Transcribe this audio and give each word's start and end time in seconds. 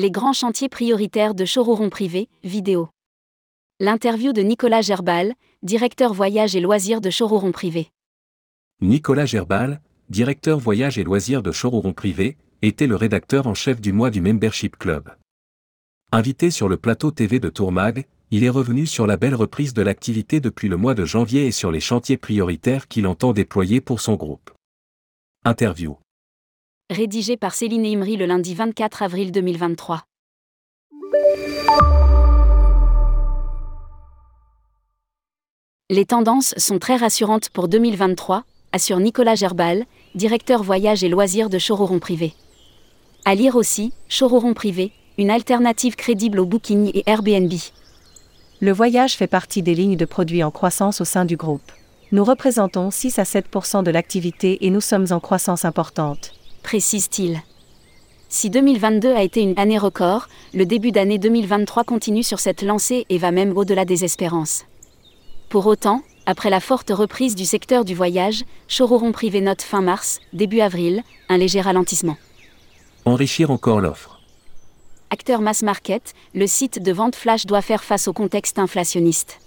Les 0.00 0.12
grands 0.12 0.32
chantiers 0.32 0.68
prioritaires 0.68 1.34
de 1.34 1.44
Chororon 1.44 1.90
Privé, 1.90 2.28
vidéo. 2.44 2.88
L'interview 3.80 4.32
de 4.32 4.42
Nicolas 4.42 4.80
Gerbal, 4.80 5.34
directeur 5.64 6.12
voyage 6.12 6.54
et 6.54 6.60
loisirs 6.60 7.00
de 7.00 7.10
Chororon 7.10 7.50
Privé. 7.50 7.90
Nicolas 8.80 9.26
Gerbal, 9.26 9.80
directeur 10.08 10.60
voyage 10.60 10.98
et 10.98 11.02
loisirs 11.02 11.42
de 11.42 11.50
Chororon 11.50 11.94
Privé, 11.94 12.36
était 12.62 12.86
le 12.86 12.94
rédacteur 12.94 13.48
en 13.48 13.54
chef 13.54 13.80
du 13.80 13.92
mois 13.92 14.10
du 14.10 14.20
Membership 14.20 14.78
Club. 14.78 15.10
Invité 16.12 16.52
sur 16.52 16.68
le 16.68 16.76
plateau 16.76 17.10
TV 17.10 17.40
de 17.40 17.48
Tourmag, 17.48 18.06
il 18.30 18.44
est 18.44 18.50
revenu 18.50 18.86
sur 18.86 19.04
la 19.04 19.16
belle 19.16 19.34
reprise 19.34 19.74
de 19.74 19.82
l'activité 19.82 20.38
depuis 20.38 20.68
le 20.68 20.76
mois 20.76 20.94
de 20.94 21.04
janvier 21.04 21.48
et 21.48 21.50
sur 21.50 21.72
les 21.72 21.80
chantiers 21.80 22.18
prioritaires 22.18 22.86
qu'il 22.86 23.08
entend 23.08 23.32
déployer 23.32 23.80
pour 23.80 24.00
son 24.00 24.14
groupe. 24.14 24.52
Interview. 25.44 25.96
Rédigé 26.90 27.36
par 27.36 27.52
Céline 27.52 27.84
Imri 27.84 28.16
le 28.16 28.24
lundi 28.24 28.54
24 28.54 29.02
avril 29.02 29.30
2023. 29.30 30.04
Les 35.90 36.06
tendances 36.06 36.54
sont 36.56 36.78
très 36.78 36.96
rassurantes 36.96 37.50
pour 37.50 37.68
2023, 37.68 38.44
assure 38.72 39.00
Nicolas 39.00 39.34
Gerbal, 39.34 39.84
directeur 40.14 40.62
voyage 40.62 41.04
et 41.04 41.10
loisirs 41.10 41.50
de 41.50 41.58
Chororon 41.58 41.98
Privé. 41.98 42.32
À 43.26 43.34
lire 43.34 43.56
aussi, 43.56 43.92
Chororon 44.08 44.54
Privé, 44.54 44.92
une 45.18 45.28
alternative 45.28 45.94
crédible 45.94 46.40
au 46.40 46.46
Booking 46.46 46.90
et 46.94 47.02
Airbnb. 47.04 47.52
Le 48.62 48.72
voyage 48.72 49.14
fait 49.14 49.26
partie 49.26 49.62
des 49.62 49.74
lignes 49.74 49.98
de 49.98 50.06
produits 50.06 50.42
en 50.42 50.50
croissance 50.50 51.02
au 51.02 51.04
sein 51.04 51.26
du 51.26 51.36
groupe. 51.36 51.70
Nous 52.12 52.24
représentons 52.24 52.90
6 52.90 53.18
à 53.18 53.24
7% 53.24 53.82
de 53.82 53.90
l'activité 53.90 54.64
et 54.64 54.70
nous 54.70 54.80
sommes 54.80 55.08
en 55.10 55.20
croissance 55.20 55.66
importante. 55.66 56.32
Précise-t-il. 56.62 57.40
Si 58.28 58.50
2022 58.50 59.14
a 59.14 59.22
été 59.22 59.40
une 59.40 59.58
année 59.58 59.78
record, 59.78 60.28
le 60.52 60.66
début 60.66 60.92
d'année 60.92 61.18
2023 61.18 61.84
continue 61.84 62.22
sur 62.22 62.40
cette 62.40 62.62
lancée 62.62 63.06
et 63.08 63.18
va 63.18 63.30
même 63.30 63.56
au-delà 63.56 63.84
des 63.84 64.04
espérances. 64.04 64.66
Pour 65.48 65.66
autant, 65.66 66.02
après 66.26 66.50
la 66.50 66.60
forte 66.60 66.90
reprise 66.90 67.34
du 67.34 67.46
secteur 67.46 67.86
du 67.86 67.94
voyage, 67.94 68.44
Chororon 68.68 69.12
Privé 69.12 69.40
note 69.40 69.62
fin 69.62 69.80
mars, 69.80 70.20
début 70.34 70.60
avril, 70.60 71.02
un 71.30 71.38
léger 71.38 71.62
ralentissement. 71.62 72.18
Enrichir 73.06 73.50
encore 73.50 73.80
l'offre. 73.80 74.20
Acteur 75.08 75.40
mass 75.40 75.62
market, 75.62 76.12
le 76.34 76.46
site 76.46 76.82
de 76.82 76.92
vente 76.92 77.16
flash 77.16 77.46
doit 77.46 77.62
faire 77.62 77.82
face 77.82 78.08
au 78.08 78.12
contexte 78.12 78.58
inflationniste. 78.58 79.40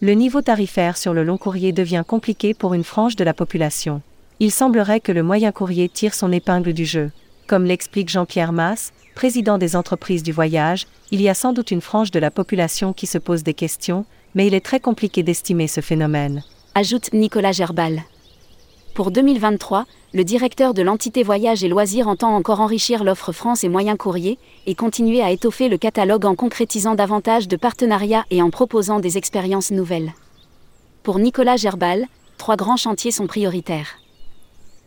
Le 0.00 0.12
niveau 0.12 0.40
tarifaire 0.40 0.96
sur 0.96 1.12
le 1.12 1.22
long 1.22 1.36
courrier 1.36 1.72
devient 1.72 2.04
compliqué 2.06 2.54
pour 2.54 2.72
une 2.72 2.84
frange 2.84 3.16
de 3.16 3.24
la 3.24 3.34
population. 3.34 4.00
Il 4.42 4.50
semblerait 4.50 5.00
que 5.00 5.12
le 5.12 5.22
moyen 5.22 5.52
courrier 5.52 5.90
tire 5.90 6.14
son 6.14 6.32
épingle 6.32 6.72
du 6.72 6.86
jeu. 6.86 7.12
Comme 7.46 7.66
l'explique 7.66 8.08
Jean-Pierre 8.08 8.54
Mass, 8.54 8.94
président 9.14 9.58
des 9.58 9.76
entreprises 9.76 10.22
du 10.22 10.32
voyage, 10.32 10.86
il 11.10 11.20
y 11.20 11.28
a 11.28 11.34
sans 11.34 11.52
doute 11.52 11.70
une 11.70 11.82
frange 11.82 12.10
de 12.10 12.18
la 12.18 12.30
population 12.30 12.94
qui 12.94 13.06
se 13.06 13.18
pose 13.18 13.42
des 13.42 13.52
questions, 13.52 14.06
mais 14.34 14.46
il 14.46 14.54
est 14.54 14.64
très 14.64 14.80
compliqué 14.80 15.22
d'estimer 15.22 15.68
ce 15.68 15.82
phénomène. 15.82 16.42
Ajoute 16.74 17.12
Nicolas 17.12 17.52
Gerbal. 17.52 18.02
Pour 18.94 19.10
2023, 19.10 19.84
le 20.14 20.24
directeur 20.24 20.72
de 20.72 20.80
l'entité 20.80 21.22
Voyage 21.22 21.62
et 21.62 21.68
Loisirs 21.68 22.08
entend 22.08 22.34
encore 22.34 22.62
enrichir 22.62 23.04
l'offre 23.04 23.32
France 23.32 23.62
et 23.62 23.68
moyens 23.68 23.98
courriers 23.98 24.38
et 24.64 24.74
continuer 24.74 25.20
à 25.20 25.30
étoffer 25.30 25.68
le 25.68 25.76
catalogue 25.76 26.24
en 26.24 26.34
concrétisant 26.34 26.94
davantage 26.94 27.46
de 27.46 27.56
partenariats 27.56 28.24
et 28.30 28.40
en 28.40 28.48
proposant 28.48 29.00
des 29.00 29.18
expériences 29.18 29.70
nouvelles. 29.70 30.14
Pour 31.02 31.18
Nicolas 31.18 31.58
Gerbal, 31.58 32.06
trois 32.38 32.56
grands 32.56 32.78
chantiers 32.78 33.10
sont 33.10 33.26
prioritaires. 33.26 33.99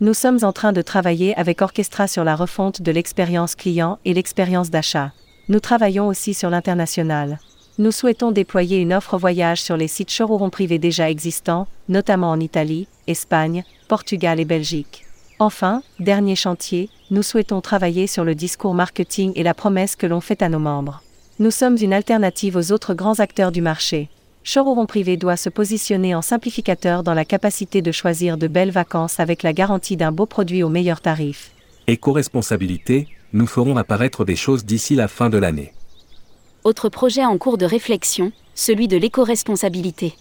Nous 0.00 0.12
sommes 0.12 0.40
en 0.42 0.52
train 0.52 0.72
de 0.72 0.82
travailler 0.82 1.36
avec 1.38 1.62
Orchestra 1.62 2.08
sur 2.08 2.24
la 2.24 2.34
refonte 2.34 2.82
de 2.82 2.90
l'expérience 2.90 3.54
client 3.54 4.00
et 4.04 4.12
l'expérience 4.12 4.68
d'achat. 4.68 5.12
Nous 5.48 5.60
travaillons 5.60 6.08
aussi 6.08 6.34
sur 6.34 6.50
l'international. 6.50 7.38
Nous 7.78 7.92
souhaitons 7.92 8.32
déployer 8.32 8.78
une 8.78 8.92
offre 8.92 9.16
voyage 9.16 9.62
sur 9.62 9.76
les 9.76 9.86
sites 9.86 10.10
showroom 10.10 10.50
privés 10.50 10.80
déjà 10.80 11.08
existants, 11.08 11.68
notamment 11.88 12.30
en 12.30 12.40
Italie, 12.40 12.88
Espagne, 13.06 13.62
Portugal 13.86 14.40
et 14.40 14.44
Belgique. 14.44 15.06
Enfin, 15.38 15.80
dernier 16.00 16.34
chantier, 16.34 16.90
nous 17.12 17.22
souhaitons 17.22 17.60
travailler 17.60 18.08
sur 18.08 18.24
le 18.24 18.34
discours 18.34 18.74
marketing 18.74 19.32
et 19.36 19.44
la 19.44 19.54
promesse 19.54 19.94
que 19.94 20.08
l'on 20.08 20.20
fait 20.20 20.42
à 20.42 20.48
nos 20.48 20.58
membres. 20.58 21.02
Nous 21.38 21.52
sommes 21.52 21.76
une 21.80 21.92
alternative 21.92 22.56
aux 22.56 22.72
autres 22.72 22.94
grands 22.94 23.20
acteurs 23.20 23.52
du 23.52 23.60
marché. 23.60 24.08
Showroom 24.46 24.86
privé 24.86 25.16
doit 25.16 25.38
se 25.38 25.48
positionner 25.48 26.14
en 26.14 26.20
simplificateur 26.20 27.02
dans 27.02 27.14
la 27.14 27.24
capacité 27.24 27.80
de 27.80 27.90
choisir 27.90 28.36
de 28.36 28.46
belles 28.46 28.70
vacances 28.70 29.18
avec 29.18 29.42
la 29.42 29.54
garantie 29.54 29.96
d'un 29.96 30.12
beau 30.12 30.26
produit 30.26 30.62
au 30.62 30.68
meilleur 30.68 31.00
tarif. 31.00 31.50
Éco-responsabilité, 31.86 33.08
nous 33.32 33.46
ferons 33.46 33.78
apparaître 33.78 34.26
des 34.26 34.36
choses 34.36 34.66
d'ici 34.66 34.96
la 34.96 35.08
fin 35.08 35.30
de 35.30 35.38
l'année. 35.38 35.72
Autre 36.62 36.90
projet 36.90 37.24
en 37.24 37.38
cours 37.38 37.56
de 37.56 37.64
réflexion, 37.64 38.32
celui 38.54 38.86
de 38.86 38.98
l'éco-responsabilité. 38.98 40.14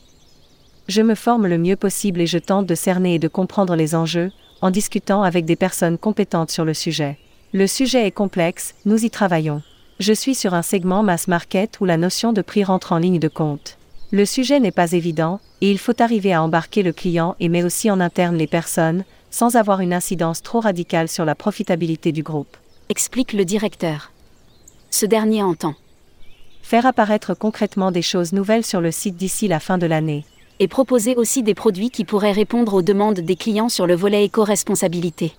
Je 0.88 1.02
me 1.02 1.16
forme 1.16 1.48
le 1.48 1.58
mieux 1.58 1.76
possible 1.76 2.22
et 2.22 2.28
je 2.28 2.38
tente 2.38 2.66
de 2.66 2.76
cerner 2.76 3.16
et 3.16 3.20
de 3.20 3.28
comprendre 3.28 3.76
les 3.76 3.94
enjeux, 3.94 4.32
en 4.62 4.72
discutant 4.72 5.24
avec 5.24 5.44
des 5.44 5.58
personnes 5.58 5.98
compétentes 5.98 6.50
sur 6.50 6.64
le 6.64 6.74
sujet. 6.74 7.18
Le 7.52 7.68
sujet 7.68 8.08
est 8.08 8.12
complexe, 8.12 8.74
nous 8.86 9.04
y 9.04 9.10
travaillons. 9.10 9.62
Je 10.00 10.14
suis 10.14 10.34
sur 10.34 10.54
un 10.54 10.62
segment 10.62 11.04
mass 11.04 11.28
market 11.28 11.82
où 11.82 11.86
la 11.86 11.98
notion 11.98 12.32
de 12.32 12.42
prix 12.42 12.64
rentre 12.64 12.94
en 12.94 12.98
ligne 12.98 13.20
de 13.20 13.28
compte. 13.28 13.78
Le 14.14 14.28
sujet 14.28 14.60
n'est 14.60 14.70
pas 14.70 14.92
évident, 14.92 15.40
et 15.62 15.72
il 15.72 15.80
faut 15.80 16.00
arriver 16.00 16.34
à 16.34 16.44
embarquer 16.44 16.84
le 16.84 16.94
client 16.94 17.36
et 17.40 17.50
mais 17.50 17.64
aussi 17.64 17.90
en 17.90 18.00
interne 18.00 18.38
les 18.38 18.46
personnes, 18.46 19.06
sans 19.32 19.56
avoir 19.56 19.80
une 19.80 19.92
incidence 19.92 20.44
trop 20.44 20.60
radicale 20.60 21.08
sur 21.08 21.26
la 21.26 21.34
profitabilité 21.34 22.12
du 22.12 22.22
groupe. 22.22 22.56
Explique 22.90 23.34
le 23.34 23.44
directeur. 23.44 24.12
Ce 24.92 25.08
dernier 25.08 25.42
entend 25.42 25.74
faire 26.62 26.86
apparaître 26.86 27.34
concrètement 27.34 27.90
des 27.90 28.04
choses 28.04 28.34
nouvelles 28.34 28.64
sur 28.64 28.82
le 28.82 28.92
site 28.92 29.16
d'ici 29.16 29.48
la 29.48 29.60
fin 29.60 29.80
de 29.80 29.88
l'année. 29.88 30.26
Et 30.60 30.68
proposer 30.68 31.16
aussi 31.16 31.42
des 31.42 31.56
produits 31.56 31.90
qui 31.90 32.06
pourraient 32.06 32.32
répondre 32.32 32.76
aux 32.76 32.84
demandes 32.84 33.20
des 33.20 33.36
clients 33.36 33.68
sur 33.68 33.88
le 33.88 33.96
volet 33.96 34.26
éco-responsabilité. 34.26 35.34